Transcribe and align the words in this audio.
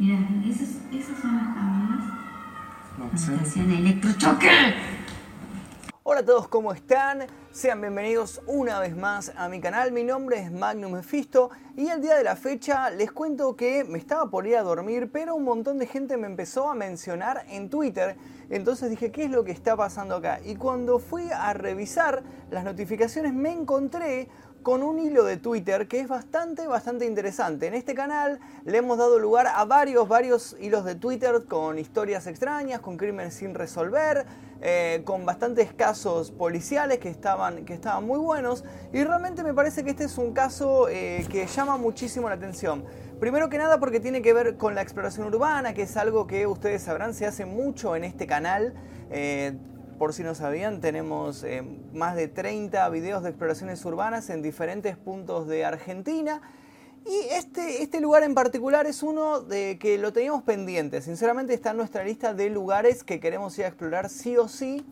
Mira, 0.00 0.18
esas, 0.48 0.78
esas 0.94 1.18
son 1.20 1.36
las 1.36 1.54
cámaras. 1.54 2.04
No 2.96 3.18
sé. 3.18 3.34
Estación 3.34 3.70
electrochoque. 3.70 4.48
Hola 6.04 6.20
a 6.20 6.24
todos, 6.24 6.48
¿cómo 6.48 6.72
están? 6.72 7.26
Sean 7.52 7.82
bienvenidos 7.82 8.40
una 8.46 8.80
vez 8.80 8.96
más 8.96 9.30
a 9.36 9.50
mi 9.50 9.60
canal. 9.60 9.92
Mi 9.92 10.02
nombre 10.02 10.38
es 10.40 10.50
Magnum 10.50 10.92
Mephisto 10.92 11.50
y 11.76 11.88
el 11.88 12.00
día 12.00 12.16
de 12.16 12.24
la 12.24 12.34
fecha 12.34 12.88
les 12.88 13.12
cuento 13.12 13.56
que 13.56 13.84
me 13.84 13.98
estaba 13.98 14.30
por 14.30 14.46
ir 14.46 14.56
a 14.56 14.62
dormir, 14.62 15.10
pero 15.12 15.34
un 15.34 15.44
montón 15.44 15.78
de 15.78 15.86
gente 15.86 16.16
me 16.16 16.28
empezó 16.28 16.70
a 16.70 16.74
mencionar 16.74 17.44
en 17.50 17.68
Twitter. 17.68 18.16
Entonces 18.48 18.88
dije, 18.88 19.12
¿qué 19.12 19.24
es 19.24 19.30
lo 19.30 19.44
que 19.44 19.52
está 19.52 19.76
pasando 19.76 20.16
acá? 20.16 20.40
Y 20.42 20.56
cuando 20.56 20.98
fui 20.98 21.28
a 21.30 21.52
revisar 21.52 22.22
las 22.50 22.64
notificaciones 22.64 23.34
me 23.34 23.52
encontré 23.52 24.30
con 24.62 24.82
un 24.82 24.98
hilo 24.98 25.24
de 25.24 25.36
Twitter 25.36 25.88
que 25.88 26.00
es 26.00 26.08
bastante, 26.08 26.66
bastante 26.66 27.06
interesante. 27.06 27.66
En 27.66 27.74
este 27.74 27.94
canal 27.94 28.40
le 28.64 28.78
hemos 28.78 28.98
dado 28.98 29.18
lugar 29.18 29.46
a 29.46 29.64
varios, 29.64 30.06
varios 30.08 30.56
hilos 30.60 30.84
de 30.84 30.94
Twitter 30.94 31.44
con 31.48 31.78
historias 31.78 32.26
extrañas, 32.26 32.80
con 32.80 32.96
crímenes 32.96 33.34
sin 33.34 33.54
resolver, 33.54 34.26
eh, 34.60 35.02
con 35.04 35.24
bastantes 35.24 35.72
casos 35.72 36.30
policiales 36.30 36.98
que 36.98 37.08
estaban, 37.08 37.64
que 37.64 37.72
estaban 37.72 38.06
muy 38.06 38.18
buenos. 38.18 38.64
Y 38.92 39.02
realmente 39.02 39.42
me 39.42 39.54
parece 39.54 39.84
que 39.84 39.90
este 39.90 40.04
es 40.04 40.18
un 40.18 40.32
caso 40.32 40.88
eh, 40.88 41.26
que 41.30 41.46
llama 41.46 41.76
muchísimo 41.76 42.28
la 42.28 42.34
atención. 42.34 42.84
Primero 43.18 43.48
que 43.48 43.58
nada 43.58 43.78
porque 43.80 44.00
tiene 44.00 44.22
que 44.22 44.32
ver 44.32 44.56
con 44.56 44.74
la 44.74 44.82
exploración 44.82 45.26
urbana, 45.26 45.74
que 45.74 45.82
es 45.82 45.96
algo 45.96 46.26
que 46.26 46.46
ustedes 46.46 46.82
sabrán 46.82 47.14
se 47.14 47.26
hace 47.26 47.46
mucho 47.46 47.96
en 47.96 48.04
este 48.04 48.26
canal. 48.26 48.74
Eh, 49.10 49.56
por 50.00 50.14
si 50.14 50.22
no 50.22 50.34
sabían, 50.34 50.80
tenemos 50.80 51.44
eh, 51.44 51.62
más 51.92 52.16
de 52.16 52.26
30 52.26 52.88
videos 52.88 53.22
de 53.22 53.28
exploraciones 53.28 53.84
urbanas 53.84 54.30
en 54.30 54.40
diferentes 54.40 54.96
puntos 54.96 55.46
de 55.46 55.66
Argentina. 55.66 56.40
Y 57.04 57.34
este, 57.34 57.82
este 57.82 58.00
lugar 58.00 58.22
en 58.22 58.34
particular 58.34 58.86
es 58.86 59.02
uno 59.02 59.42
de 59.42 59.78
que 59.78 59.98
lo 59.98 60.10
teníamos 60.14 60.42
pendiente. 60.42 61.02
Sinceramente 61.02 61.52
está 61.52 61.72
en 61.72 61.76
nuestra 61.76 62.02
lista 62.02 62.32
de 62.32 62.48
lugares 62.48 63.04
que 63.04 63.20
queremos 63.20 63.58
ir 63.58 63.66
a 63.66 63.68
explorar 63.68 64.08
sí 64.08 64.38
o 64.38 64.48
sí. 64.48 64.86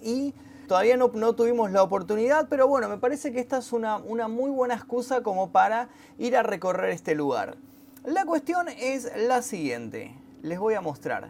Y 0.00 0.32
todavía 0.66 0.96
no, 0.96 1.08
no 1.08 1.34
tuvimos 1.34 1.70
la 1.70 1.82
oportunidad, 1.82 2.48
pero 2.48 2.66
bueno, 2.66 2.88
me 2.88 2.96
parece 2.96 3.32
que 3.32 3.40
esta 3.40 3.58
es 3.58 3.74
una, 3.74 3.98
una 3.98 4.26
muy 4.26 4.50
buena 4.50 4.72
excusa 4.72 5.22
como 5.22 5.52
para 5.52 5.90
ir 6.16 6.34
a 6.34 6.42
recorrer 6.42 6.88
este 6.92 7.14
lugar. 7.14 7.58
La 8.06 8.24
cuestión 8.24 8.68
es 8.68 9.06
la 9.18 9.42
siguiente. 9.42 10.14
Les 10.40 10.58
voy 10.58 10.72
a 10.72 10.80
mostrar. 10.80 11.28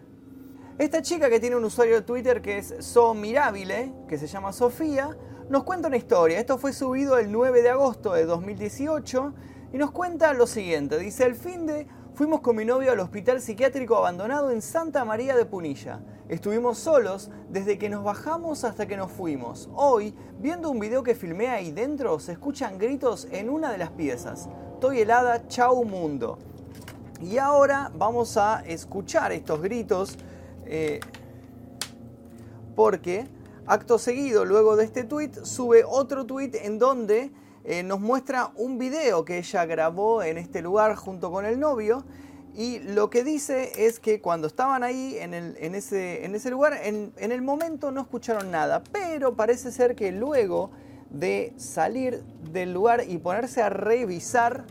Esta 0.81 1.03
chica 1.03 1.29
que 1.29 1.41
tiene 1.41 1.57
un 1.57 1.65
usuario 1.65 1.97
de 1.97 2.01
Twitter 2.01 2.41
que 2.41 2.57
es 2.57 2.75
So 2.79 3.13
Mirabile, 3.13 3.93
que 4.09 4.17
se 4.17 4.27
llama 4.27 4.51
Sofía, 4.51 5.15
nos 5.51 5.63
cuenta 5.63 5.89
una 5.89 5.99
historia. 5.99 6.41
Esto 6.41 6.57
fue 6.57 6.73
subido 6.73 7.19
el 7.19 7.31
9 7.31 7.61
de 7.61 7.69
agosto 7.69 8.15
de 8.15 8.25
2018 8.25 9.35
y 9.75 9.77
nos 9.77 9.91
cuenta 9.91 10.33
lo 10.33 10.47
siguiente. 10.47 10.99
Dice, 10.99 11.27
el 11.27 11.35
fin 11.35 11.67
de 11.67 11.87
fuimos 12.15 12.41
con 12.41 12.57
mi 12.57 12.65
novio 12.65 12.93
al 12.93 13.01
hospital 13.01 13.43
psiquiátrico 13.43 13.95
abandonado 13.95 14.51
en 14.53 14.63
Santa 14.63 15.05
María 15.05 15.37
de 15.37 15.45
Punilla. 15.45 16.01
Estuvimos 16.31 16.79
solos 16.79 17.31
desde 17.51 17.77
que 17.77 17.91
nos 17.91 18.03
bajamos 18.03 18.65
hasta 18.65 18.87
que 18.87 18.97
nos 18.97 19.13
fuimos. 19.13 19.69
Hoy, 19.75 20.15
viendo 20.39 20.71
un 20.71 20.81
video 20.81 21.03
que 21.03 21.15
filmé 21.15 21.49
ahí 21.49 21.73
dentro, 21.73 22.19
se 22.21 22.33
escuchan 22.33 22.79
gritos 22.79 23.29
en 23.33 23.51
una 23.51 23.71
de 23.71 23.77
las 23.77 23.91
piezas. 23.91 24.49
Estoy 24.73 25.01
helada, 25.01 25.47
chau 25.47 25.85
mundo. 25.85 26.39
Y 27.21 27.37
ahora 27.37 27.93
vamos 27.95 28.39
a 28.39 28.63
escuchar 28.67 29.31
estos 29.33 29.61
gritos 29.61 30.17
eh, 30.71 31.01
porque 32.77 33.27
acto 33.67 33.99
seguido, 33.99 34.45
luego 34.45 34.77
de 34.77 34.85
este 34.85 35.05
tweet, 35.05 35.33
sube 35.43 35.83
otro 35.85 36.27
tweet 36.27 36.53
en 36.63 36.79
donde 36.79 37.33
eh, 37.65 37.83
nos 37.83 38.01
muestra 38.01 38.53
un 38.55 38.79
video 38.79 39.25
que 39.25 39.39
ella 39.39 39.67
grabó 39.67 40.23
en 40.23 40.39
este 40.39 40.63
lugar 40.63 40.95
junto 40.95 41.31
con 41.31 41.45
el 41.45 41.59
novio. 41.59 42.05
Y 42.55 42.79
lo 42.81 43.11
que 43.11 43.23
dice 43.25 43.87
es 43.87 44.01
que 44.01 44.21
cuando 44.21 44.47
estaban 44.47 44.83
ahí 44.83 45.17
en, 45.19 45.35
ese, 45.35 46.51
lugar, 46.51 46.81
en, 46.83 47.13
en 47.17 47.33
el 47.33 47.43
momento 47.43 47.91
no 47.91 48.01
escucharon 48.01 48.51
nada, 48.51 48.83
pero 48.93 49.35
parece 49.35 49.71
ser 49.71 49.95
que 49.95 50.11
luego 50.13 50.71
de 51.11 51.53
salir 51.57 52.23
del 52.53 52.73
lugar 52.73 53.05
y 53.09 53.19
ponerse 53.19 53.63
a 53.63 53.71
revisar 53.71 54.65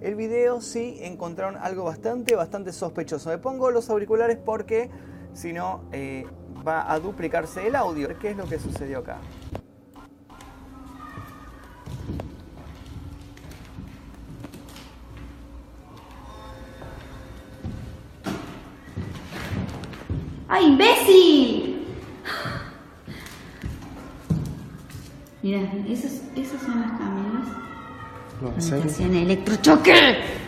el 0.00 0.14
video, 0.14 0.60
sí 0.60 0.98
encontraron 1.00 1.56
algo 1.56 1.84
bastante, 1.84 2.34
bastante 2.34 2.72
sospechoso. 2.72 3.30
Me 3.30 3.38
pongo 3.38 3.70
los 3.70 3.88
auriculares 3.90 4.36
porque 4.36 4.90
sino 5.36 5.82
eh, 5.92 6.26
va 6.66 6.90
a 6.90 6.98
duplicarse 6.98 7.66
el 7.66 7.76
audio. 7.76 8.08
¿Qué 8.18 8.30
es 8.30 8.36
lo 8.36 8.46
que 8.46 8.58
sucedió 8.58 8.98
acá? 9.00 9.18
¡Ay, 20.48 20.66
imbécil! 20.66 21.86
Mira, 25.42 25.60
esas, 25.88 26.22
esas 26.34 26.62
son 26.62 26.80
las 26.80 26.90
cámaras. 26.98 27.48
No, 28.40 28.56
estación 28.56 29.14
electrochoque. 29.14 30.45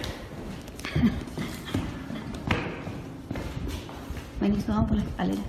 Vamos 4.69 4.87
por 4.87 4.99
la 4.99 5.03
escalera. 5.03 5.41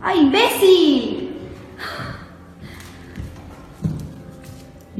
¡Ay, 0.00 0.20
imbécil! 0.20 1.11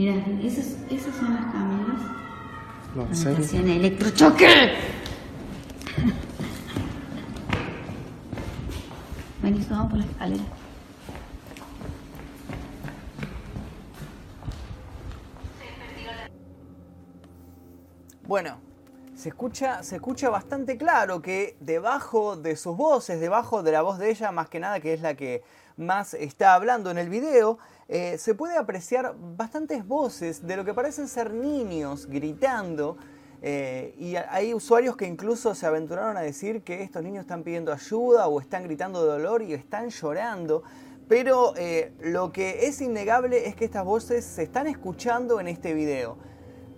Mira, 0.03 0.17
esas, 0.43 0.79
esas 0.91 1.15
son 1.15 1.33
las 1.33 1.45
cámaras. 1.53 2.01
No, 2.97 3.09
estación 3.13 3.69
electrochoque. 3.69 4.75
Vení, 9.41 9.65
vamos 9.71 9.91
por 9.91 9.99
la 10.01 10.05
escalera. 10.05 10.43
Bueno, 18.27 18.59
se 19.15 19.29
escucha, 19.29 19.85
se 19.85 19.95
escucha 19.95 20.31
bastante 20.31 20.77
claro 20.79 21.23
que 21.23 21.57
debajo 21.61 22.35
de 22.35 22.57
sus 22.57 22.77
voces, 22.77 23.21
debajo 23.21 23.63
de 23.63 23.71
la 23.71 23.83
voz 23.83 24.01
de 24.01 24.11
ella, 24.11 24.33
más 24.33 24.49
que 24.49 24.59
nada, 24.59 24.81
que 24.81 24.95
es 24.95 25.01
la 25.01 25.15
que 25.15 25.45
más 25.77 26.15
está 26.15 26.55
hablando 26.55 26.91
en 26.91 26.99
el 26.99 27.09
video, 27.09 27.59
eh, 27.95 28.17
se 28.17 28.35
puede 28.35 28.57
apreciar 28.57 29.15
bastantes 29.37 29.87
voces 29.87 30.47
de 30.47 30.57
lo 30.57 30.65
que 30.65 30.73
parecen 30.73 31.09
ser 31.09 31.31
niños 31.31 32.07
gritando. 32.07 32.97
Eh, 33.43 33.95
y 33.99 34.17
hay 34.17 34.55
usuarios 34.55 34.97
que 34.97 35.07
incluso 35.07 35.55
se 35.55 35.67
aventuraron 35.67 36.17
a 36.17 36.23
decir 36.23 36.63
que 36.63 36.83
estos 36.83 37.03
niños 37.03 37.21
están 37.21 37.43
pidiendo 37.43 37.71
ayuda 37.71 38.29
o 38.29 38.41
están 38.41 38.63
gritando 38.65 39.05
de 39.05 39.13
dolor 39.13 39.43
y 39.43 39.53
están 39.53 39.91
llorando. 39.91 40.63
Pero 41.07 41.53
eh, 41.59 41.93
lo 42.01 42.33
que 42.33 42.67
es 42.67 42.81
innegable 42.81 43.47
es 43.47 43.57
que 43.57 43.67
estas 43.67 43.85
voces 43.85 44.25
se 44.25 44.43
están 44.43 44.67
escuchando 44.69 45.39
en 45.39 45.47
este 45.47 45.75
video. 45.75 46.17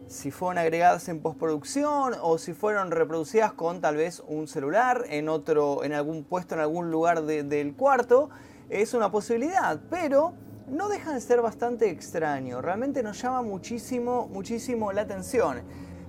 Si 0.08 0.32
fueron 0.32 0.58
agregadas 0.58 1.08
en 1.08 1.20
postproducción 1.20 2.14
o 2.22 2.38
si 2.38 2.54
fueron 2.54 2.90
reproducidas 2.90 3.52
con 3.52 3.80
tal 3.80 3.94
vez 3.94 4.20
un 4.26 4.48
celular 4.48 5.04
en 5.10 5.28
otro, 5.28 5.84
en 5.84 5.92
algún 5.92 6.24
puesto 6.24 6.56
en 6.56 6.60
algún 6.62 6.90
lugar 6.90 7.22
del 7.22 7.76
cuarto, 7.76 8.30
es 8.68 8.94
una 8.94 9.12
posibilidad. 9.12 9.78
Pero 9.88 10.34
no 10.66 10.88
deja 10.88 11.12
de 11.12 11.20
ser 11.20 11.40
bastante 11.42 11.90
extraño, 11.90 12.60
realmente 12.60 13.02
nos 13.02 13.20
llama 13.20 13.42
muchísimo, 13.42 14.28
muchísimo 14.28 14.92
la 14.92 15.02
atención. 15.02 15.62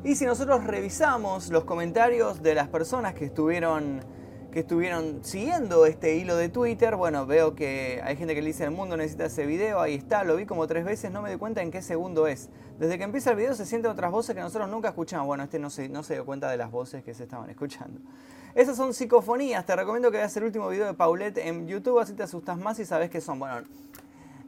Y 0.04 0.16
si 0.16 0.26
nosotros 0.26 0.64
revisamos 0.64 1.50
los 1.50 1.64
comentarios 1.64 2.42
de 2.44 2.54
las 2.54 2.68
personas 2.68 3.16
que 3.16 3.26
estuvieron, 3.26 4.02
que 4.52 4.60
estuvieron 4.60 5.24
siguiendo 5.24 5.86
este 5.86 6.16
hilo 6.16 6.38
de 6.38 6.50
Twitter, 6.50 6.96
bueno, 6.96 7.26
veo 7.26 7.56
que 7.56 8.02
hay 8.04 8.16
gente 8.16 8.36
que 8.36 8.42
le 8.42 8.48
dice 8.48 8.64
el 8.64 8.72
mundo 8.72 8.96
necesita 8.96 9.26
ese 9.26 9.46
video, 9.46 9.82
ahí 9.82 9.96
está, 9.96 10.24
lo 10.24 10.36
vi 10.36 10.46
como 10.46 10.68
tres 10.68 10.86
veces, 10.86 11.12
no 11.12 11.22
me 11.22 11.32
di 11.32 11.38
cuenta 11.38 11.62
en 11.62 11.72
qué 11.72 11.82
segundo 11.82 12.28
es. 12.28 12.50
Desde 12.80 12.98
que 12.98 13.04
empieza 13.04 13.32
el 13.32 13.38
video 13.38 13.56
se 13.56 13.66
sienten 13.66 13.92
otras 13.92 14.12
voces 14.12 14.36
que 14.36 14.42
nosotros 14.42 14.70
nunca 14.70 14.90
escuchamos. 14.90 15.28
Bueno, 15.28 15.44
este 15.44 15.60
no 15.60 15.70
se, 15.70 15.90
no 15.90 16.04
se 16.04 16.14
dio 16.14 16.26
cuenta 16.26 16.50
de 16.50 16.58
las 16.58 16.70
voces 16.72 17.04
que 17.04 17.14
se 17.14 17.24
estaban 17.24 17.50
escuchando. 17.50 18.00
Esas 18.54 18.78
son 18.78 18.94
psicofonías, 18.94 19.66
te 19.66 19.76
recomiendo 19.76 20.12
que 20.12 20.18
veas 20.18 20.38
el 20.38 20.44
último 20.44 20.70
video 20.70 20.86
de 20.86 20.94
Paulette 20.94 21.40
en 21.40 21.68
YouTube, 21.68 22.00
así 22.00 22.14
te 22.14 22.24
asustas 22.24 22.58
más 22.58 22.80
y 22.80 22.86
sabes 22.86 23.10
qué 23.10 23.20
son. 23.20 23.40
Bueno, 23.40 23.66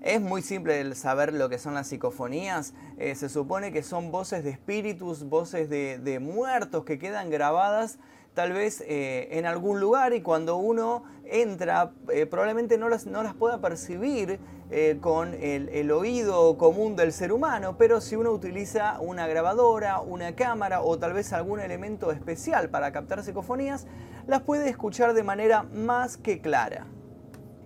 es 0.01 0.21
muy 0.21 0.41
simple 0.41 0.79
el 0.79 0.95
saber 0.95 1.33
lo 1.33 1.49
que 1.49 1.57
son 1.57 1.73
las 1.73 1.87
psicofonías. 1.87 2.73
Eh, 2.97 3.15
se 3.15 3.29
supone 3.29 3.71
que 3.71 3.83
son 3.83 4.11
voces 4.11 4.43
de 4.43 4.51
espíritus, 4.51 5.23
voces 5.23 5.69
de, 5.69 6.19
muertos 6.19 6.83
que 6.85 6.99
quedan 6.99 7.29
grabadas 7.29 7.99
tal 8.33 8.53
vez 8.53 8.83
eh, 8.87 9.29
en 9.31 9.47
algún 9.47 9.79
lugar 9.79 10.13
y 10.13 10.21
cuando 10.21 10.57
uno 10.57 11.03
entra 11.25 11.91
eh, 12.13 12.27
probablemente 12.27 12.77
no 12.77 12.87
las, 12.87 13.07
no 13.07 13.23
las 13.23 13.33
pueda 13.33 13.59
percibir 13.59 14.39
con 14.99 15.33
el, 15.33 15.69
el, 15.69 15.91
oído 15.91 16.57
común 16.57 16.97
del 16.97 17.13
ser 17.13 17.31
humano, 17.31 17.77
pero 17.77 18.01
si 18.01 18.17
uno 18.17 18.31
utiliza 18.31 18.99
una 18.99 19.25
grabadora, 19.25 20.01
una 20.01 20.35
cámara 20.35 20.81
o 20.81 20.99
tal 20.99 21.13
vez 21.13 21.31
algún 21.31 21.61
elemento 21.61 22.11
especial 22.11 22.69
para 22.69 22.91
captar 22.91 23.23
psicofonías, 23.23 23.87
las 24.27 24.41
puede 24.41 24.67
escuchar 24.67 25.13
de 25.13 25.23
manera 25.23 25.63
más 25.63 26.17
que 26.17 26.41
clara. 26.41 26.85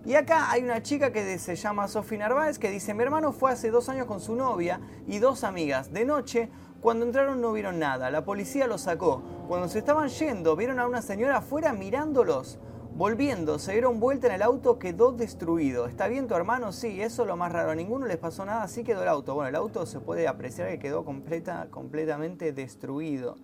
Y 0.04 0.14
acá 0.14 0.50
hay 0.50 0.62
una 0.62 0.82
chica 0.82 1.12
que 1.12 1.38
se 1.38 1.54
llama 1.54 1.86
Sofía 1.86 2.18
Narváez 2.18 2.58
que 2.58 2.70
dice, 2.70 2.92
mi 2.92 3.04
hermano 3.04 3.32
fue 3.32 3.52
hace 3.52 3.70
dos 3.70 3.88
años 3.88 4.06
con 4.06 4.20
su 4.20 4.34
novia 4.34 4.80
y 5.06 5.18
dos 5.18 5.44
amigas. 5.44 5.92
De 5.92 6.04
noche 6.04 6.50
cuando 6.82 7.06
entraron 7.06 7.40
no 7.40 7.52
vieron 7.52 7.78
nada, 7.78 8.10
la 8.10 8.24
policía 8.24 8.66
los 8.66 8.80
sacó. 8.80 9.22
Cuando 9.46 9.68
se 9.68 9.78
estaban 9.78 10.08
yendo, 10.08 10.56
vieron 10.56 10.80
a 10.80 10.88
una 10.88 11.00
señora 11.00 11.36
afuera 11.36 11.72
mirándolos. 11.72 12.58
Volviendo, 12.96 13.60
se 13.60 13.72
dieron 13.72 14.00
vuelta 14.00 14.26
en 14.26 14.34
el 14.34 14.42
auto, 14.42 14.80
quedó 14.80 15.12
destruido. 15.12 15.86
¿Está 15.86 16.08
bien 16.08 16.26
tu 16.26 16.34
hermano? 16.34 16.72
Sí, 16.72 17.00
eso 17.00 17.22
es 17.22 17.28
lo 17.28 17.36
más 17.36 17.52
raro. 17.52 17.70
A 17.70 17.76
ninguno 17.76 18.06
les 18.06 18.16
pasó 18.16 18.44
nada, 18.44 18.64
así 18.64 18.82
quedó 18.82 19.02
el 19.02 19.08
auto. 19.08 19.34
Bueno, 19.34 19.50
el 19.50 19.54
auto 19.54 19.86
se 19.86 20.00
puede 20.00 20.26
apreciar 20.26 20.68
que 20.70 20.80
quedó 20.80 21.04
completa, 21.04 21.68
completamente 21.70 22.52
destruido. 22.52 23.36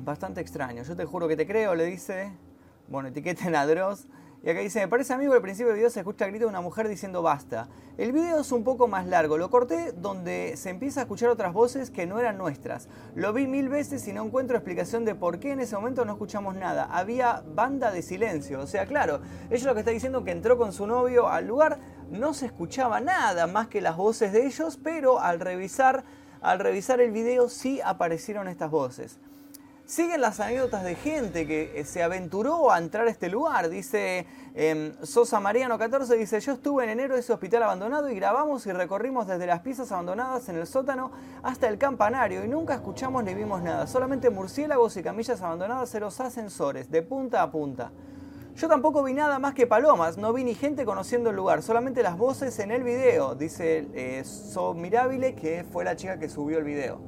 Bastante 0.00 0.40
extraño. 0.40 0.82
Yo 0.82 0.96
te 0.96 1.04
juro 1.04 1.28
que 1.28 1.36
te 1.36 1.46
creo, 1.46 1.76
le 1.76 1.84
dice. 1.84 2.32
Bueno, 2.88 3.10
etiqueten 3.10 3.54
a 3.54 3.66
Dross. 3.66 4.06
Y 4.42 4.48
acá 4.48 4.60
dice, 4.60 4.80
me 4.80 4.88
parece 4.88 5.12
amigo, 5.12 5.34
al 5.34 5.42
principio 5.42 5.66
del 5.66 5.76
video 5.76 5.90
se 5.90 5.98
escucha 5.98 6.24
el 6.24 6.30
grito 6.30 6.46
de 6.46 6.50
una 6.50 6.62
mujer 6.62 6.88
diciendo 6.88 7.20
basta. 7.22 7.68
El 7.98 8.12
video 8.12 8.40
es 8.40 8.50
un 8.50 8.64
poco 8.64 8.88
más 8.88 9.06
largo, 9.06 9.36
lo 9.36 9.50
corté 9.50 9.92
donde 9.92 10.54
se 10.56 10.70
empieza 10.70 11.00
a 11.00 11.02
escuchar 11.02 11.28
otras 11.28 11.52
voces 11.52 11.90
que 11.90 12.06
no 12.06 12.18
eran 12.18 12.38
nuestras. 12.38 12.88
Lo 13.14 13.32
vi 13.32 13.46
mil 13.46 13.68
veces 13.68 14.06
y 14.08 14.12
no 14.12 14.24
encuentro 14.24 14.56
explicación 14.56 15.04
de 15.04 15.14
por 15.14 15.38
qué 15.38 15.52
en 15.52 15.60
ese 15.60 15.74
momento 15.74 16.04
no 16.04 16.12
escuchamos 16.12 16.54
nada. 16.54 16.84
Había 16.84 17.42
banda 17.46 17.90
de 17.90 18.00
silencio. 18.00 18.60
O 18.60 18.66
sea, 18.66 18.86
claro, 18.86 19.20
ellos 19.50 19.64
lo 19.64 19.74
que 19.74 19.80
está 19.80 19.90
diciendo 19.90 20.24
que 20.24 20.30
entró 20.30 20.56
con 20.56 20.72
su 20.72 20.86
novio 20.86 21.28
al 21.28 21.46
lugar, 21.46 21.80
no 22.10 22.32
se 22.32 22.46
escuchaba 22.46 23.00
nada 23.00 23.48
más 23.48 23.66
que 23.66 23.82
las 23.82 23.96
voces 23.96 24.32
de 24.32 24.46
ellos, 24.46 24.78
pero 24.82 25.20
al 25.20 25.40
revisar, 25.40 26.04
al 26.40 26.60
revisar 26.60 27.00
el 27.00 27.10
video 27.10 27.50
sí 27.50 27.80
aparecieron 27.84 28.48
estas 28.48 28.70
voces. 28.70 29.18
Siguen 29.88 30.20
las 30.20 30.38
anécdotas 30.38 30.84
de 30.84 30.96
gente 30.96 31.46
que 31.46 31.80
eh, 31.80 31.82
se 31.86 32.02
aventuró 32.02 32.70
a 32.70 32.76
entrar 32.76 33.06
a 33.06 33.10
este 33.10 33.30
lugar. 33.30 33.70
Dice 33.70 34.26
em, 34.54 34.92
Sosa 35.02 35.40
Mariano 35.40 35.78
14, 35.78 36.14
dice, 36.18 36.40
yo 36.40 36.52
estuve 36.52 36.84
en 36.84 36.90
enero 36.90 37.14
en 37.14 37.20
ese 37.20 37.32
hospital 37.32 37.62
abandonado 37.62 38.10
y 38.10 38.14
grabamos 38.14 38.66
y 38.66 38.72
recorrimos 38.72 39.26
desde 39.26 39.46
las 39.46 39.60
piezas 39.60 39.90
abandonadas 39.90 40.46
en 40.50 40.56
el 40.56 40.66
sótano 40.66 41.10
hasta 41.42 41.68
el 41.68 41.78
campanario 41.78 42.44
y 42.44 42.48
nunca 42.48 42.74
escuchamos 42.74 43.24
ni 43.24 43.32
vimos 43.32 43.62
nada. 43.62 43.86
Solamente 43.86 44.28
murciélagos 44.28 44.94
y 44.98 45.02
camillas 45.02 45.40
abandonadas 45.40 45.94
en 45.94 46.00
los 46.02 46.20
ascensores, 46.20 46.90
de 46.90 47.00
punta 47.00 47.40
a 47.40 47.50
punta. 47.50 47.90
Yo 48.56 48.68
tampoco 48.68 49.02
vi 49.02 49.14
nada 49.14 49.38
más 49.38 49.54
que 49.54 49.66
palomas, 49.66 50.18
no 50.18 50.34
vi 50.34 50.44
ni 50.44 50.54
gente 50.54 50.84
conociendo 50.84 51.30
el 51.30 51.36
lugar, 51.36 51.62
solamente 51.62 52.02
las 52.02 52.18
voces 52.18 52.58
en 52.58 52.72
el 52.72 52.82
video, 52.82 53.34
dice 53.34 53.88
eh, 53.94 54.22
So 54.24 54.74
Mirabile, 54.74 55.34
que 55.34 55.64
fue 55.64 55.82
la 55.82 55.96
chica 55.96 56.18
que 56.18 56.28
subió 56.28 56.58
el 56.58 56.64
video. 56.64 57.07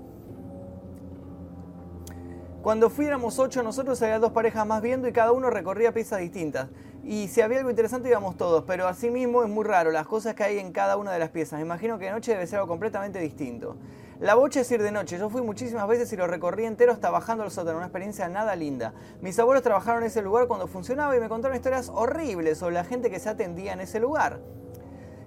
Cuando 2.63 2.91
fuéramos 2.91 3.39
ocho, 3.39 3.63
nosotros 3.63 4.03
había 4.03 4.19
dos 4.19 4.33
parejas 4.33 4.67
más 4.67 4.83
viendo 4.83 5.09
y 5.09 5.13
cada 5.15 5.33
uno 5.33 5.49
recorría 5.49 5.95
piezas 5.95 6.21
distintas. 6.21 6.69
Y 7.03 7.29
si 7.29 7.41
había 7.41 7.57
algo 7.57 7.71
interesante 7.71 8.11
íbamos 8.11 8.37
todos, 8.37 8.65
pero 8.67 8.87
así 8.87 9.09
mismo 9.09 9.43
es 9.43 9.49
muy 9.49 9.65
raro 9.65 9.91
las 9.91 10.07
cosas 10.07 10.35
que 10.35 10.45
hay 10.45 10.59
en 10.59 10.71
cada 10.71 10.99
una 10.99 11.11
de 11.11 11.19
las 11.19 11.31
piezas. 11.31 11.59
Me 11.59 11.65
imagino 11.65 11.99
que 11.99 12.05
de 12.05 12.11
noche 12.11 12.33
debe 12.33 12.47
ser 12.47 12.59
algo 12.59 12.69
completamente 12.69 13.19
distinto. 13.19 13.77
La 14.19 14.35
bocha 14.35 14.61
es 14.61 14.71
ir 14.71 14.83
de 14.83 14.93
noche. 14.93 15.19
Yo 15.19 15.31
fui 15.31 15.41
muchísimas 15.41 15.89
veces 15.89 16.13
y 16.13 16.17
lo 16.17 16.27
recorrí 16.27 16.67
entero 16.67 16.93
hasta 16.93 17.09
bajando 17.09 17.45
al 17.45 17.51
sótano. 17.51 17.79
Una 17.79 17.87
experiencia 17.87 18.29
nada 18.29 18.55
linda. 18.57 18.93
Mis 19.23 19.39
abuelos 19.39 19.63
trabajaron 19.63 20.03
en 20.03 20.09
ese 20.09 20.21
lugar 20.21 20.47
cuando 20.47 20.67
funcionaba 20.67 21.17
y 21.17 21.21
me 21.21 21.31
contaron 21.31 21.57
historias 21.57 21.89
horribles 21.89 22.59
sobre 22.59 22.75
la 22.75 22.85
gente 22.85 23.09
que 23.09 23.21
se 23.21 23.31
atendía 23.31 23.73
en 23.73 23.81
ese 23.81 24.01
lugar. 24.01 24.41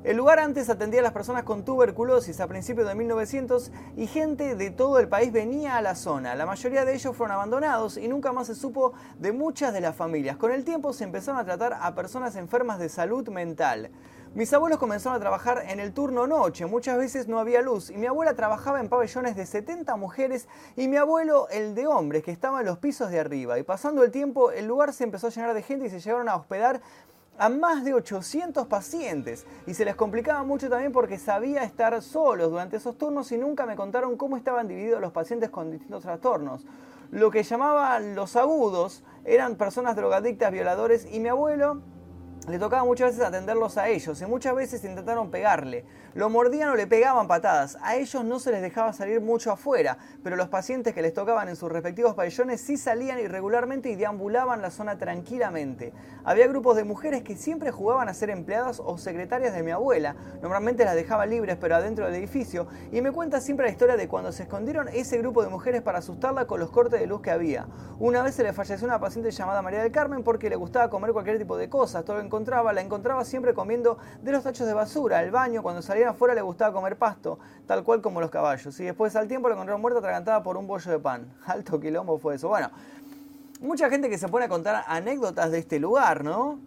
El 0.03 0.17
lugar 0.17 0.39
antes 0.39 0.69
atendía 0.69 0.99
a 0.99 1.03
las 1.03 1.13
personas 1.13 1.43
con 1.43 1.63
tuberculosis 1.63 2.41
a 2.41 2.47
principios 2.47 2.89
de 2.89 2.93
1900 2.93 3.71
y 3.95 4.07
gente 4.07 4.53
de 4.55 4.69
todo 4.69 4.99
el 4.99 5.07
país 5.07 5.31
venía 5.31 5.77
a 5.77 5.81
la 5.81 5.95
zona. 5.95 6.35
La 6.35 6.45
mayoría 6.45 6.83
de 6.83 6.93
ellos 6.93 7.15
fueron 7.15 7.33
abandonados 7.33 7.95
y 7.95 8.09
nunca 8.09 8.33
más 8.33 8.47
se 8.47 8.55
supo 8.55 8.91
de 9.17 9.31
muchas 9.31 9.71
de 9.71 9.79
las 9.79 9.95
familias. 9.95 10.35
Con 10.35 10.51
el 10.51 10.65
tiempo 10.65 10.91
se 10.91 11.05
empezaron 11.05 11.39
a 11.39 11.45
tratar 11.45 11.77
a 11.79 11.95
personas 11.95 12.35
enfermas 12.35 12.79
de 12.79 12.89
salud 12.89 13.29
mental. 13.29 13.91
Mis 14.35 14.51
abuelos 14.51 14.77
comenzaron 14.77 15.15
a 15.15 15.21
trabajar 15.21 15.63
en 15.69 15.79
el 15.79 15.93
turno 15.93 16.27
noche, 16.27 16.65
muchas 16.65 16.97
veces 16.97 17.29
no 17.29 17.39
había 17.39 17.61
luz 17.61 17.89
y 17.89 17.97
mi 17.97 18.07
abuela 18.07 18.33
trabajaba 18.33 18.81
en 18.81 18.89
pabellones 18.89 19.37
de 19.37 19.45
70 19.45 19.95
mujeres 19.95 20.49
y 20.75 20.89
mi 20.89 20.97
abuelo 20.97 21.47
el 21.49 21.75
de 21.75 21.87
hombres 21.87 22.23
que 22.23 22.31
estaba 22.31 22.59
en 22.59 22.65
los 22.65 22.79
pisos 22.79 23.09
de 23.09 23.21
arriba. 23.21 23.57
Y 23.57 23.63
pasando 23.63 24.03
el 24.03 24.11
tiempo 24.11 24.51
el 24.51 24.67
lugar 24.67 24.91
se 24.91 25.05
empezó 25.05 25.27
a 25.27 25.29
llenar 25.29 25.53
de 25.53 25.61
gente 25.61 25.85
y 25.85 25.89
se 25.89 26.01
llegaron 26.01 26.27
a 26.27 26.35
hospedar 26.35 26.81
a 27.37 27.49
más 27.49 27.83
de 27.83 27.93
800 27.93 28.67
pacientes 28.67 29.45
y 29.65 29.73
se 29.73 29.85
les 29.85 29.95
complicaba 29.95 30.43
mucho 30.43 30.69
también 30.69 30.91
porque 30.91 31.17
sabía 31.17 31.63
estar 31.63 31.99
solos 32.01 32.51
durante 32.51 32.77
esos 32.77 32.97
turnos 32.97 33.31
y 33.31 33.37
nunca 33.37 33.65
me 33.65 33.75
contaron 33.75 34.17
cómo 34.17 34.37
estaban 34.37 34.67
divididos 34.67 35.01
los 35.01 35.11
pacientes 35.11 35.49
con 35.49 35.71
distintos 35.71 36.03
trastornos. 36.03 36.65
Lo 37.11 37.31
que 37.31 37.43
llamaban 37.43 38.15
los 38.15 38.35
agudos 38.35 39.03
eran 39.25 39.55
personas 39.55 39.95
drogadictas, 39.95 40.51
violadores 40.51 41.07
y 41.11 41.19
mi 41.19 41.29
abuelo 41.29 41.81
le 42.47 42.59
tocaba 42.59 42.83
muchas 42.83 43.11
veces 43.11 43.25
atenderlos 43.25 43.77
a 43.77 43.87
ellos 43.87 44.21
y 44.21 44.25
muchas 44.25 44.55
veces 44.55 44.83
intentaron 44.83 45.31
pegarle. 45.31 45.85
Lo 46.15 46.29
mordían 46.29 46.69
o 46.69 46.75
le 46.75 46.85
pegaban 46.85 47.27
patadas. 47.27 47.75
A 47.81 47.95
ellos 47.95 48.23
no 48.23 48.39
se 48.39 48.51
les 48.51 48.61
dejaba 48.61 48.93
salir 48.93 49.19
mucho 49.19 49.51
afuera, 49.51 49.97
pero 50.21 50.35
los 50.35 50.47
pacientes 50.47 50.93
que 50.93 51.01
les 51.01 51.11
tocaban 51.11 51.49
en 51.49 51.55
sus 51.55 51.71
respectivos 51.71 52.13
pabellones 52.13 52.61
sí 52.61 52.77
salían 52.77 53.19
irregularmente 53.19 53.89
y 53.89 53.95
deambulaban 53.95 54.61
la 54.61 54.69
zona 54.69 54.99
tranquilamente. 54.99 55.91
Había 56.23 56.45
grupos 56.45 56.75
de 56.75 56.83
mujeres 56.83 57.23
que 57.23 57.35
siempre 57.35 57.71
jugaban 57.71 58.09
a 58.09 58.13
ser 58.13 58.29
empleadas 58.29 58.79
o 58.79 58.99
secretarias 58.99 59.55
de 59.55 59.63
mi 59.63 59.71
abuela. 59.71 60.15
Normalmente 60.43 60.85
las 60.85 60.93
dejaba 60.93 61.25
libres 61.25 61.57
pero 61.59 61.75
adentro 61.75 62.05
del 62.05 62.13
edificio 62.13 62.67
y 62.91 63.01
me 63.01 63.11
cuenta 63.11 63.41
siempre 63.41 63.65
la 63.65 63.71
historia 63.71 63.97
de 63.97 64.07
cuando 64.07 64.31
se 64.31 64.43
escondieron 64.43 64.89
ese 64.89 65.17
grupo 65.17 65.41
de 65.41 65.49
mujeres 65.49 65.81
para 65.81 65.97
asustarla 65.97 66.45
con 66.45 66.59
los 66.59 66.69
cortes 66.69 66.99
de 66.99 67.07
luz 67.07 67.21
que 67.21 67.31
había. 67.31 67.65
Una 67.97 68.21
vez 68.21 68.35
se 68.35 68.43
le 68.43 68.53
falleció 68.53 68.85
una 68.85 68.99
paciente 68.99 69.31
llamada 69.31 69.63
María 69.63 69.81
del 69.81 69.91
Carmen 69.91 70.23
porque 70.23 70.51
le 70.51 70.57
gustaba 70.57 70.91
comer 70.91 71.11
cualquier 71.11 71.39
tipo 71.39 71.57
de 71.57 71.69
cosas. 71.69 72.05
Todo 72.05 72.19
encontraba, 72.19 72.71
la 72.71 72.81
encontraba 72.81 73.25
siempre 73.25 73.55
comiendo 73.55 73.97
de 74.21 74.31
los 74.31 74.43
tachos 74.43 74.67
de 74.67 74.73
basura, 74.75 75.17
al 75.17 75.31
baño, 75.31 75.63
cuando 75.63 75.81
salía 75.81 76.02
afuera 76.07 76.33
le 76.33 76.41
gustaba 76.41 76.73
comer 76.73 76.97
pasto, 76.97 77.39
tal 77.65 77.83
cual 77.83 78.01
como 78.01 78.21
los 78.21 78.29
caballos. 78.29 78.79
Y 78.79 78.85
después 78.85 79.15
al 79.15 79.27
tiempo 79.27 79.47
la 79.47 79.55
encontraron 79.55 79.81
muerta 79.81 79.99
atragantada 79.99 80.43
por 80.43 80.57
un 80.57 80.67
bollo 80.67 80.91
de 80.91 80.99
pan. 80.99 81.33
Alto 81.45 81.79
quilombo 81.79 82.17
fue 82.19 82.35
eso. 82.35 82.47
Bueno, 82.47 82.69
mucha 83.61 83.89
gente 83.89 84.09
que 84.09 84.17
se 84.17 84.27
pone 84.27 84.45
a 84.45 84.49
contar 84.49 84.83
anécdotas 84.87 85.51
de 85.51 85.59
este 85.59 85.79
lugar, 85.79 86.23
¿no? 86.23 86.59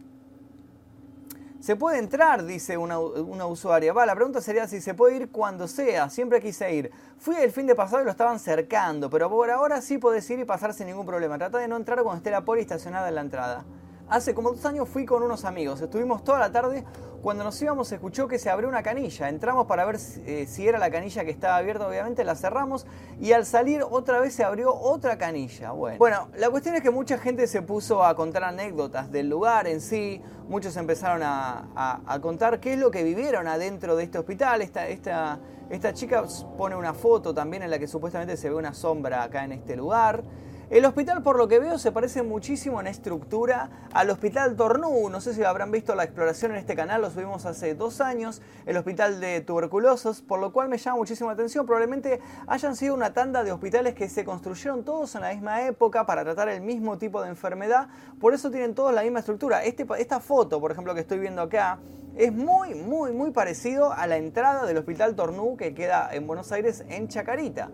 Se 1.60 1.74
puede 1.74 1.98
entrar, 1.98 2.44
dice 2.44 2.76
una, 2.76 2.98
una, 3.00 3.46
usuaria. 3.46 3.92
Va, 3.92 4.06
la 4.06 4.14
pregunta 4.14 4.40
sería 4.40 4.68
si 4.68 4.80
se 4.80 4.94
puede 4.94 5.16
ir 5.16 5.30
cuando 5.30 5.66
sea. 5.66 6.08
Siempre 6.10 6.40
quise 6.40 6.72
ir. 6.72 6.92
Fui 7.18 7.34
el 7.36 7.50
fin 7.50 7.66
de 7.66 7.74
pasado 7.74 8.02
y 8.02 8.04
lo 8.04 8.12
estaban 8.12 8.38
cercando, 8.38 9.10
pero 9.10 9.28
por 9.28 9.50
ahora 9.50 9.80
sí 9.80 9.98
podés 9.98 10.30
ir 10.30 10.38
y 10.38 10.44
pasar 10.44 10.74
sin 10.74 10.86
ningún 10.86 11.06
problema. 11.06 11.38
Trata 11.38 11.58
de 11.58 11.66
no 11.66 11.76
entrar 11.76 12.02
cuando 12.02 12.18
esté 12.18 12.30
la 12.30 12.44
poli 12.44 12.60
estacionada 12.60 13.08
en 13.08 13.14
la 13.16 13.20
entrada. 13.22 13.64
Hace 14.08 14.34
como 14.34 14.52
dos 14.52 14.64
años 14.64 14.88
fui 14.88 15.04
con 15.04 15.24
unos 15.24 15.44
amigos. 15.44 15.80
Estuvimos 15.80 16.22
toda 16.22 16.38
la 16.38 16.52
tarde. 16.52 16.84
Cuando 17.22 17.42
nos 17.42 17.60
íbamos 17.60 17.90
escuchó 17.90 18.28
que 18.28 18.38
se 18.38 18.48
abrió 18.48 18.68
una 18.68 18.84
canilla. 18.84 19.28
Entramos 19.28 19.66
para 19.66 19.84
ver 19.84 19.96
eh, 20.26 20.46
si, 20.48 20.68
era 20.68 20.78
la 20.78 20.92
canilla 20.92 21.24
que 21.24 21.32
estaba 21.32 21.56
abierta, 21.56 21.88
obviamente 21.88 22.22
la 22.22 22.36
cerramos. 22.36 22.86
Y 23.20 23.32
al 23.32 23.44
salir 23.44 23.82
otra 23.82 24.20
vez 24.20 24.32
se 24.32 24.44
abrió 24.44 24.72
otra 24.72 25.18
canilla. 25.18 25.72
Bueno. 25.72 26.28
la 26.36 26.50
cuestión 26.50 26.76
es 26.76 26.82
que 26.82 26.90
mucha 26.90 27.18
gente 27.18 27.48
se 27.48 27.62
puso 27.62 28.04
a 28.04 28.14
contar 28.14 28.44
anécdotas 28.44 29.10
del 29.10 29.28
lugar 29.28 29.66
en 29.66 29.80
sí. 29.80 30.22
Muchos 30.48 30.76
empezaron 30.76 31.22
a, 31.24 32.00
contar 32.22 32.60
qué 32.60 32.74
es 32.74 32.78
lo 32.78 32.92
que 32.92 33.02
vivieron 33.02 33.48
adentro 33.48 33.96
de 33.96 34.04
este 34.04 34.18
hospital. 34.18 34.62
Esta, 34.62 34.86
esta 34.86 35.92
chica 35.94 36.22
pone 36.56 36.76
una 36.76 36.94
foto 36.94 37.34
también 37.34 37.64
en 37.64 37.70
la 37.70 37.80
que 37.80 37.88
supuestamente 37.88 38.36
se 38.36 38.50
ve 38.50 38.54
una 38.54 38.72
sombra 38.72 39.24
acá 39.24 39.44
en 39.44 39.50
este 39.50 39.74
lugar. 39.74 40.22
El 40.68 40.84
hospital, 40.84 41.22
por 41.22 41.38
lo 41.38 41.46
que 41.46 41.60
veo, 41.60 41.78
se 41.78 41.92
parece 41.92 42.24
muchísimo 42.24 42.80
en 42.80 42.88
estructura 42.88 43.70
al 43.92 44.10
Hospital 44.10 44.56
Tornú. 44.56 45.08
No 45.08 45.20
sé 45.20 45.32
si 45.32 45.44
habrán 45.44 45.70
visto 45.70 45.94
la 45.94 46.02
exploración 46.02 46.50
en 46.50 46.56
este 46.56 46.74
canal, 46.74 47.02
lo 47.02 47.10
subimos 47.12 47.46
hace 47.46 47.76
dos 47.76 48.00
años. 48.00 48.42
El 48.66 48.76
Hospital 48.76 49.20
de 49.20 49.40
Tuberculosos, 49.42 50.22
por 50.22 50.40
lo 50.40 50.52
cual 50.52 50.68
me 50.68 50.78
llama 50.78 50.96
muchísima 50.96 51.30
atención. 51.30 51.66
Probablemente 51.66 52.20
hayan 52.48 52.74
sido 52.74 52.94
una 52.94 53.12
tanda 53.12 53.44
de 53.44 53.52
hospitales 53.52 53.94
que 53.94 54.08
se 54.08 54.24
construyeron 54.24 54.84
todos 54.84 55.14
en 55.14 55.20
la 55.20 55.32
misma 55.32 55.62
época 55.62 56.04
para 56.04 56.24
tratar 56.24 56.48
el 56.48 56.60
mismo 56.60 56.98
tipo 56.98 57.22
de 57.22 57.28
enfermedad. 57.28 57.86
Por 58.18 58.34
eso 58.34 58.50
tienen 58.50 58.74
todos 58.74 58.92
la 58.92 59.02
misma 59.02 59.20
estructura. 59.20 59.62
Este, 59.62 59.86
esta 59.98 60.18
foto, 60.18 60.60
por 60.60 60.72
ejemplo, 60.72 60.94
que 60.94 61.00
estoy 61.00 61.20
viendo 61.20 61.42
acá, 61.42 61.78
es 62.16 62.32
muy, 62.32 62.74
muy, 62.74 63.12
muy 63.12 63.30
parecido 63.30 63.92
a 63.92 64.08
la 64.08 64.16
entrada 64.16 64.66
del 64.66 64.78
Hospital 64.78 65.14
Tornú 65.14 65.56
que 65.56 65.74
queda 65.74 66.12
en 66.12 66.26
Buenos 66.26 66.50
Aires, 66.50 66.84
en 66.88 67.06
Chacarita. 67.06 67.70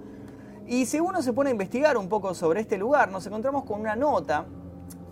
Y 0.67 0.87
si 0.87 1.01
uno 1.01 1.23
se 1.23 1.33
pone 1.33 1.51
a 1.51 1.53
investigar 1.53 1.97
un 1.97 2.09
poco 2.09 2.35
sobre 2.35 2.61
este 2.61 2.79
lugar, 2.79 3.11
nos 3.11 3.27
encontramos 3.27 3.65
con 3.65 3.81
una 3.81 3.97
nota 3.97 4.47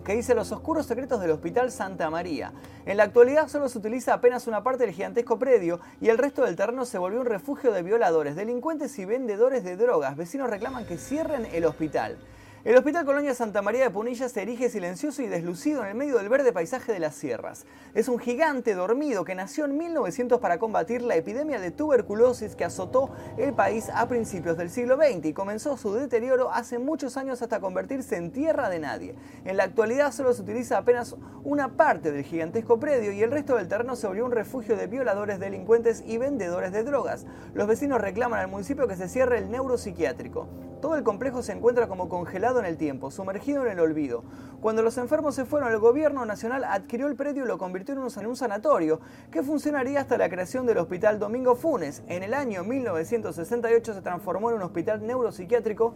que 0.03 0.15
dice 0.15 0.33
los 0.33 0.51
oscuros 0.51 0.85
secretos 0.85 1.21
del 1.21 1.31
Hospital 1.31 1.71
Santa 1.71 2.09
María. 2.09 2.53
En 2.85 2.97
la 2.97 3.03
actualidad 3.03 3.47
solo 3.47 3.69
se 3.69 3.77
utiliza 3.77 4.13
apenas 4.13 4.47
una 4.47 4.63
parte 4.63 4.85
del 4.85 4.95
gigantesco 4.95 5.37
predio 5.37 5.79
y 5.99 6.09
el 6.09 6.17
resto 6.17 6.43
del 6.43 6.55
terreno 6.55 6.85
se 6.85 6.97
volvió 6.97 7.19
un 7.19 7.27
refugio 7.27 7.71
de 7.71 7.83
violadores, 7.83 8.35
delincuentes 8.35 8.97
y 8.97 9.05
vendedores 9.05 9.63
de 9.63 9.77
drogas. 9.77 10.17
Vecinos 10.17 10.49
reclaman 10.49 10.85
que 10.85 10.97
cierren 10.97 11.45
el 11.51 11.65
hospital. 11.65 12.17
El 12.63 12.77
Hospital 12.77 13.05
Colonia 13.05 13.33
Santa 13.33 13.63
María 13.63 13.85
de 13.85 13.89
Punilla 13.89 14.29
se 14.29 14.39
erige 14.39 14.69
silencioso 14.69 15.23
y 15.23 15.27
deslucido 15.27 15.81
en 15.81 15.87
el 15.87 15.95
medio 15.95 16.19
del 16.19 16.29
verde 16.29 16.53
paisaje 16.53 16.93
de 16.93 16.99
las 16.99 17.15
sierras. 17.15 17.65
Es 17.95 18.07
un 18.07 18.19
gigante 18.19 18.75
dormido 18.75 19.25
que 19.25 19.33
nació 19.33 19.65
en 19.65 19.79
1900 19.79 20.39
para 20.39 20.59
combatir 20.59 21.01
la 21.01 21.15
epidemia 21.15 21.59
de 21.59 21.71
tuberculosis 21.71 22.55
que 22.55 22.63
azotó 22.63 23.09
el 23.39 23.55
país 23.55 23.89
a 23.91 24.07
principios 24.07 24.59
del 24.59 24.69
siglo 24.69 24.95
XX 24.97 25.25
y 25.25 25.33
comenzó 25.33 25.75
su 25.75 25.91
deterioro 25.95 26.51
hace 26.51 26.77
muchos 26.77 27.17
años 27.17 27.41
hasta 27.41 27.59
convertirse 27.59 28.17
en 28.17 28.31
tierra 28.31 28.69
de 28.69 28.77
nadie. 28.77 29.15
En 29.43 29.57
la 29.57 29.63
actualidad 29.63 30.11
solo 30.11 30.31
se 30.31 30.43
utiliza 30.43 30.77
apenas 30.77 31.15
una 31.43 31.77
parte 31.77 32.11
del 32.11 32.23
gigantesco 32.23 32.79
predio 32.79 33.11
y 33.11 33.23
el 33.23 33.31
resto 33.31 33.55
del 33.55 33.69
terreno 33.69 33.95
se 33.95 34.05
volvió 34.05 34.23
un 34.23 34.33
refugio 34.33 34.77
de 34.77 34.85
violadores, 34.85 35.39
delincuentes 35.39 36.03
y 36.05 36.19
vendedores 36.19 36.71
de 36.73 36.83
drogas. 36.83 37.25
Los 37.55 37.65
vecinos 37.65 37.99
reclaman 37.99 38.39
al 38.39 38.49
municipio 38.49 38.87
que 38.87 38.97
se 38.97 39.09
cierre 39.09 39.39
el 39.39 39.49
neuropsiquiátrico. 39.49 40.70
Todo 40.81 40.95
el 40.95 41.03
complejo 41.03 41.43
se 41.43 41.51
encuentra 41.51 41.87
como 41.87 42.09
congelado 42.09 42.59
en 42.59 42.65
el 42.65 42.75
tiempo, 42.75 43.11
sumergido 43.11 43.65
en 43.65 43.73
el 43.73 43.79
olvido. 43.79 44.23
Cuando 44.61 44.81
los 44.81 44.97
enfermos 44.97 45.35
se 45.35 45.45
fueron, 45.45 45.71
el 45.71 45.77
gobierno 45.77 46.25
nacional 46.25 46.63
adquirió 46.63 47.07
el 47.07 47.15
predio 47.15 47.45
y 47.45 47.47
lo 47.47 47.59
convirtió 47.59 47.93
en 47.93 48.25
un 48.27 48.35
sanatorio, 48.35 48.99
que 49.31 49.43
funcionaría 49.43 50.01
hasta 50.01 50.17
la 50.17 50.27
creación 50.27 50.65
del 50.65 50.79
Hospital 50.79 51.19
Domingo 51.19 51.55
Funes. 51.55 52.01
En 52.07 52.23
el 52.23 52.33
año 52.33 52.63
1968 52.63 53.93
se 53.93 54.01
transformó 54.01 54.49
en 54.49 54.57
un 54.57 54.63
hospital 54.63 55.05
neuropsiquiátrico 55.05 55.93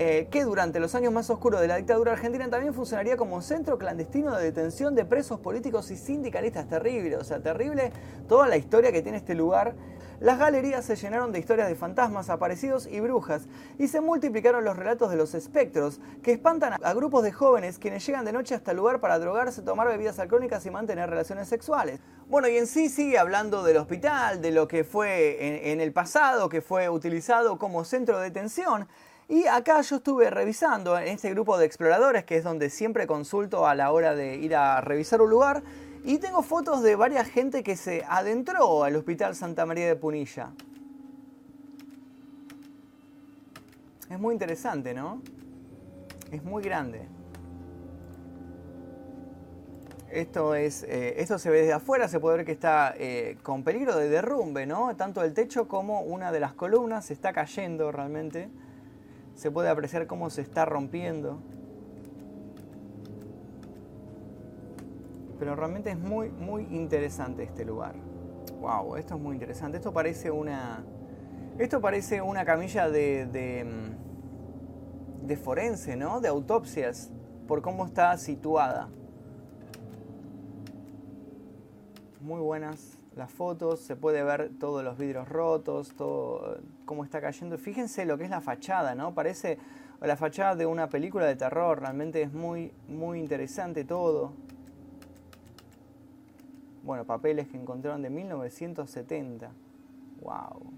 eh, 0.00 0.28
que 0.30 0.44
durante 0.44 0.78
los 0.78 0.94
años 0.94 1.12
más 1.12 1.28
oscuros 1.28 1.60
de 1.60 1.66
la 1.66 1.74
dictadura 1.74 2.12
argentina 2.12 2.48
también 2.48 2.72
funcionaría 2.72 3.16
como 3.16 3.42
centro 3.42 3.78
clandestino 3.78 4.36
de 4.36 4.44
detención 4.44 4.94
de 4.94 5.04
presos 5.04 5.40
políticos 5.40 5.90
y 5.90 5.96
sindicalistas. 5.96 6.68
Terrible, 6.68 7.16
o 7.16 7.24
sea, 7.24 7.42
terrible 7.42 7.92
toda 8.28 8.46
la 8.46 8.56
historia 8.56 8.92
que 8.92 9.02
tiene 9.02 9.18
este 9.18 9.34
lugar 9.34 9.74
las 10.20 10.38
galerías 10.38 10.84
se 10.84 10.96
llenaron 10.96 11.30
de 11.30 11.38
historias 11.38 11.68
de 11.68 11.76
fantasmas, 11.76 12.28
aparecidos 12.28 12.88
y 12.88 12.98
brujas, 12.98 13.46
y 13.78 13.86
se 13.86 14.00
multiplicaron 14.00 14.64
los 14.64 14.76
relatos 14.76 15.10
de 15.10 15.16
los 15.16 15.34
espectros, 15.34 16.00
que 16.24 16.32
espantan 16.32 16.74
a 16.82 16.94
grupos 16.94 17.22
de 17.22 17.30
jóvenes 17.30 17.78
quienes 17.78 18.04
llegan 18.04 18.24
de 18.24 18.32
noche 18.32 18.56
hasta 18.56 18.72
el 18.72 18.78
lugar 18.78 18.98
para 19.00 19.20
drogarse, 19.20 19.62
tomar 19.62 19.86
bebidas 19.86 20.18
alcohólicas 20.18 20.66
y 20.66 20.70
mantener 20.70 21.08
relaciones 21.08 21.48
sexuales. 21.48 22.00
Bueno, 22.28 22.48
y 22.48 22.56
en 22.56 22.66
sí 22.66 22.88
sigue 22.88 23.16
hablando 23.16 23.62
del 23.62 23.76
hospital, 23.76 24.42
de 24.42 24.50
lo 24.50 24.66
que 24.66 24.82
fue 24.82 25.70
en, 25.70 25.80
el 25.80 25.92
pasado, 25.92 26.48
que 26.48 26.62
fue 26.62 26.88
utilizado 26.88 27.56
como 27.56 27.84
centro 27.84 28.18
de 28.18 28.24
detención. 28.24 28.88
Y 29.28 29.46
acá 29.46 29.82
yo 29.82 29.96
estuve 29.96 30.30
revisando 30.30 30.98
en 30.98 31.08
este 31.08 31.30
grupo 31.30 31.58
de 31.58 31.66
exploradores, 31.66 32.24
que 32.24 32.36
es 32.36 32.44
donde 32.44 32.70
siempre 32.70 33.06
consulto 33.06 33.66
a 33.66 33.74
la 33.74 33.92
hora 33.92 34.14
de 34.14 34.36
ir 34.36 34.56
a 34.56 34.80
revisar 34.80 35.22
un 35.22 35.30
lugar, 35.30 35.62
y 36.08 36.16
tengo 36.16 36.40
fotos 36.40 36.82
de 36.82 36.96
varias 36.96 37.28
gente 37.28 37.62
que 37.62 37.76
se 37.76 38.02
adentró 38.08 38.82
al 38.82 38.96
Hospital 38.96 39.34
Santa 39.34 39.66
María 39.66 39.86
de 39.86 39.94
Punilla. 39.94 40.52
Es 44.08 44.18
muy 44.18 44.32
interesante, 44.32 44.94
¿no? 44.94 45.20
Es 46.32 46.42
muy 46.42 46.62
grande. 46.62 47.06
Esto, 50.10 50.54
es, 50.54 50.82
eh, 50.84 51.20
esto 51.20 51.38
se 51.38 51.50
ve 51.50 51.58
desde 51.58 51.74
afuera, 51.74 52.08
se 52.08 52.18
puede 52.18 52.38
ver 52.38 52.46
que 52.46 52.52
está 52.52 52.94
eh, 52.96 53.36
con 53.42 53.62
peligro 53.62 53.94
de 53.94 54.08
derrumbe, 54.08 54.64
¿no? 54.64 54.96
Tanto 54.96 55.22
el 55.22 55.34
techo 55.34 55.68
como 55.68 56.00
una 56.00 56.32
de 56.32 56.40
las 56.40 56.54
columnas 56.54 57.04
se 57.04 57.12
está 57.12 57.34
cayendo 57.34 57.92
realmente. 57.92 58.48
Se 59.34 59.50
puede 59.50 59.68
apreciar 59.68 60.06
cómo 60.06 60.30
se 60.30 60.40
está 60.40 60.64
rompiendo. 60.64 61.42
Pero 65.38 65.54
realmente 65.54 65.90
es 65.90 65.98
muy, 65.98 66.30
muy 66.30 66.62
interesante 66.70 67.42
este 67.42 67.64
lugar. 67.64 67.94
Wow, 68.60 68.96
esto 68.96 69.14
es 69.14 69.20
muy 69.20 69.34
interesante. 69.34 69.78
Esto 69.78 69.92
parece 69.92 70.30
una. 70.30 70.84
Esto 71.58 71.80
parece 71.80 72.22
una 72.22 72.44
camilla 72.44 72.88
de, 72.88 73.26
de, 73.26 73.64
mm, 73.64 75.26
de 75.26 75.36
forense, 75.36 75.96
¿no? 75.96 76.20
De 76.20 76.28
autopsias, 76.28 77.10
por 77.46 77.62
cómo 77.62 77.86
está 77.86 78.16
situada. 78.16 78.88
Muy 82.20 82.40
buenas 82.40 82.98
las 83.18 83.32
fotos, 83.32 83.80
se 83.80 83.96
puede 83.96 84.22
ver 84.22 84.52
todos 84.58 84.84
los 84.84 84.96
vidrios 84.96 85.28
rotos, 85.28 85.94
todo 85.96 86.58
cómo 86.84 87.04
está 87.04 87.20
cayendo. 87.20 87.58
Fíjense 87.58 88.06
lo 88.06 88.16
que 88.16 88.24
es 88.24 88.30
la 88.30 88.40
fachada, 88.40 88.94
¿no? 88.94 89.12
Parece 89.12 89.58
la 90.00 90.16
fachada 90.16 90.54
de 90.54 90.66
una 90.66 90.88
película 90.88 91.26
de 91.26 91.34
terror, 91.34 91.80
realmente 91.80 92.22
es 92.22 92.32
muy, 92.32 92.72
muy 92.86 93.18
interesante 93.18 93.84
todo. 93.84 94.32
Bueno, 96.88 97.04
papeles 97.04 97.48
que 97.48 97.58
encontraron 97.58 98.00
de 98.00 98.08
1970. 98.08 99.50
¡Wow! 100.22 100.72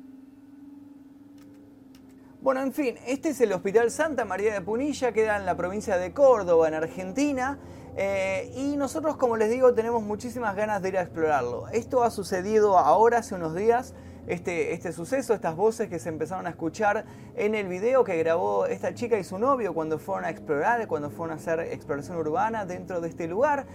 Bueno, 2.42 2.62
en 2.62 2.72
fin, 2.72 2.96
este 3.06 3.28
es 3.28 3.40
el 3.40 3.52
Hospital 3.52 3.92
Santa 3.92 4.24
María 4.24 4.52
de 4.52 4.60
Punilla, 4.60 5.12
queda 5.12 5.36
en 5.36 5.46
la 5.46 5.56
provincia 5.56 5.98
de 5.98 6.12
Córdoba, 6.12 6.66
en 6.66 6.74
Argentina. 6.74 7.60
Eh, 7.96 8.52
y 8.56 8.76
nosotros, 8.76 9.16
como 9.18 9.36
les 9.36 9.50
digo, 9.50 9.72
tenemos 9.72 10.02
muchísimas 10.02 10.56
ganas 10.56 10.82
de 10.82 10.88
ir 10.88 10.98
a 10.98 11.02
explorarlo. 11.02 11.68
Esto 11.68 12.02
ha 12.02 12.10
sucedido 12.10 12.76
ahora, 12.76 13.18
hace 13.18 13.36
unos 13.36 13.54
días, 13.54 13.94
este, 14.26 14.72
este 14.72 14.90
suceso, 14.90 15.32
estas 15.32 15.54
voces 15.54 15.88
que 15.88 16.00
se 16.00 16.08
empezaron 16.08 16.48
a 16.48 16.50
escuchar 16.50 17.04
en 17.36 17.54
el 17.54 17.68
video 17.68 18.02
que 18.02 18.16
grabó 18.16 18.66
esta 18.66 18.94
chica 18.94 19.16
y 19.16 19.22
su 19.22 19.38
novio 19.38 19.74
cuando 19.74 20.00
fueron 20.00 20.24
a 20.24 20.30
explorar, 20.30 20.88
cuando 20.88 21.08
fueron 21.10 21.36
a 21.36 21.40
hacer 21.40 21.60
exploración 21.60 22.16
urbana 22.16 22.66
dentro 22.66 23.00
de 23.00 23.08
este 23.08 23.28
lugar. 23.28 23.66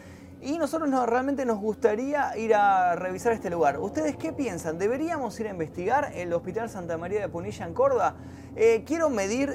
Y 0.45 0.59
nosotros 0.59 0.91
realmente 1.09 1.43
nos 1.43 1.57
gustaría 1.57 2.37
ir 2.37 2.53
a 2.53 2.95
revisar 2.95 3.33
este 3.33 3.49
lugar. 3.49 3.79
¿Ustedes 3.79 4.15
qué 4.15 4.31
piensan? 4.31 4.77
¿Deberíamos 4.77 5.39
ir 5.39 5.47
a 5.47 5.49
investigar 5.49 6.11
el 6.13 6.31
Hospital 6.33 6.69
Santa 6.69 6.99
María 6.99 7.19
de 7.19 7.29
Punilla 7.29 7.65
en 7.65 7.73
Córdoba? 7.73 8.13
Eh, 8.55 8.83
quiero 8.85 9.09
medir 9.09 9.51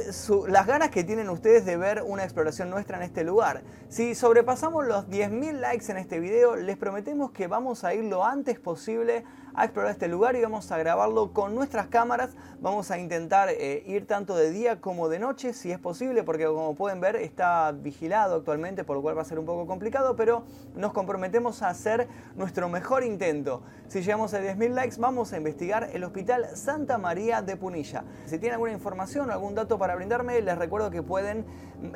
las 0.48 0.66
ganas 0.66 0.90
que 0.90 1.04
tienen 1.04 1.30
ustedes 1.30 1.64
de 1.64 1.76
ver 1.76 2.02
una 2.02 2.24
exploración 2.24 2.70
nuestra 2.70 2.96
en 2.96 3.04
este 3.04 3.22
lugar. 3.22 3.62
Si 3.88 4.16
sobrepasamos 4.16 4.84
los 4.84 5.06
10.000 5.08 5.60
likes 5.60 5.92
en 5.92 5.96
este 5.96 6.18
video, 6.18 6.56
les 6.56 6.76
prometemos 6.76 7.30
que 7.30 7.46
vamos 7.46 7.84
a 7.84 7.94
ir 7.94 8.02
lo 8.02 8.24
antes 8.24 8.58
posible 8.58 9.24
a 9.54 9.64
explorar 9.64 9.92
este 9.92 10.08
lugar 10.08 10.36
y 10.36 10.42
vamos 10.42 10.70
a 10.72 10.78
grabarlo 10.78 11.32
con 11.32 11.54
nuestras 11.54 11.86
cámaras. 11.88 12.30
Vamos 12.60 12.90
a 12.90 12.98
intentar 12.98 13.48
eh, 13.50 13.82
ir 13.86 14.06
tanto 14.06 14.36
de 14.36 14.50
día 14.50 14.80
como 14.80 15.08
de 15.08 15.18
noche, 15.18 15.52
si 15.52 15.72
es 15.72 15.78
posible, 15.78 16.22
porque 16.22 16.46
como 16.46 16.74
pueden 16.74 17.00
ver 17.00 17.16
está 17.16 17.72
vigilado 17.72 18.36
actualmente, 18.36 18.84
por 18.84 18.96
lo 18.96 19.02
cual 19.02 19.16
va 19.16 19.22
a 19.22 19.24
ser 19.24 19.38
un 19.38 19.46
poco 19.46 19.66
complicado, 19.66 20.16
pero 20.16 20.44
nos 20.74 20.92
comprometemos 20.92 21.62
a 21.62 21.70
hacer 21.70 22.08
nuestro 22.36 22.68
mejor 22.68 23.02
intento. 23.02 23.62
Si 23.88 24.02
llegamos 24.02 24.34
a 24.34 24.40
10.000 24.40 24.70
likes, 24.70 24.96
vamos 24.98 25.32
a 25.32 25.36
investigar 25.36 25.90
el 25.92 26.04
Hospital 26.04 26.56
Santa 26.56 26.98
María 26.98 27.42
de 27.42 27.56
Punilla. 27.56 28.04
Si 28.26 28.38
tienen 28.38 28.54
alguna 28.54 28.72
información 28.72 29.30
o 29.30 29.32
algún 29.32 29.54
dato 29.54 29.78
para 29.78 29.96
brindarme, 29.96 30.40
les 30.40 30.56
recuerdo 30.56 30.90
que 30.90 31.02
pueden 31.02 31.44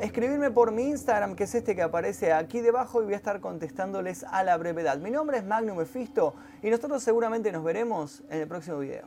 escribirme 0.00 0.50
por 0.50 0.72
mi 0.72 0.84
Instagram, 0.84 1.34
que 1.34 1.44
es 1.44 1.54
este 1.54 1.74
que 1.74 1.82
aparece 1.82 2.32
aquí 2.32 2.60
debajo, 2.60 3.02
y 3.02 3.04
voy 3.04 3.14
a 3.14 3.16
estar 3.16 3.40
contestándoles 3.40 4.24
a 4.24 4.42
la 4.42 4.56
brevedad. 4.56 4.98
Mi 4.98 5.10
nombre 5.10 5.38
es 5.38 5.44
Magnum 5.44 5.78
Mefisto 5.78 6.34
y 6.62 6.70
nosotros 6.70 7.02
seguramente 7.02 7.52
nos 7.52 7.64
veremos 7.64 8.22
en 8.30 8.40
el 8.40 8.48
próximo 8.48 8.78
video. 8.78 9.04